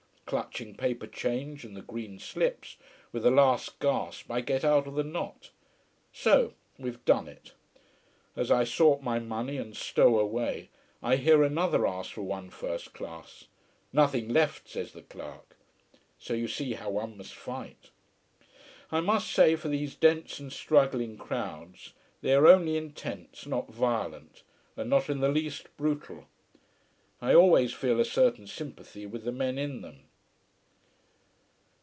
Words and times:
Clutching 0.31 0.75
paper 0.75 1.07
change 1.07 1.65
and 1.65 1.75
the 1.75 1.81
green 1.81 2.17
slips, 2.17 2.77
with 3.11 3.25
a 3.25 3.29
last 3.29 3.77
gasp 3.79 4.31
I 4.31 4.39
get 4.39 4.63
out 4.63 4.87
of 4.87 4.95
the 4.95 5.03
knot. 5.03 5.49
So 6.13 6.53
we've 6.79 7.03
done 7.03 7.27
it. 7.27 7.51
As 8.33 8.49
I 8.49 8.63
sort 8.63 9.03
my 9.03 9.19
money 9.19 9.57
and 9.57 9.75
stow 9.75 10.17
away, 10.19 10.69
I 11.03 11.17
hear 11.17 11.43
another 11.43 11.85
ask 11.85 12.11
for 12.13 12.21
one 12.21 12.49
first 12.49 12.93
class. 12.93 13.47
Nothing 13.91 14.29
left, 14.29 14.69
says 14.69 14.93
the 14.93 15.01
clerk. 15.01 15.57
So 16.17 16.33
you 16.33 16.47
see 16.47 16.75
how 16.75 16.91
one 16.91 17.17
must 17.17 17.35
fight. 17.35 17.89
I 18.89 19.01
must 19.01 19.29
say 19.29 19.57
for 19.57 19.67
these 19.67 19.95
dense 19.95 20.39
and 20.39 20.49
struggling 20.53 21.17
crowds, 21.17 21.91
they 22.21 22.33
are 22.35 22.47
only 22.47 22.77
intense, 22.77 23.45
not 23.45 23.67
violent, 23.67 24.43
and 24.77 24.89
not 24.89 25.09
in 25.09 25.19
the 25.19 25.27
least 25.27 25.67
brutal. 25.75 26.23
I 27.21 27.33
always 27.35 27.73
feel 27.73 27.99
a 27.99 28.05
certain 28.05 28.47
sympathy 28.47 29.05
with 29.05 29.25
the 29.25 29.33
men 29.33 29.57
in 29.57 29.81
them. 29.81 30.03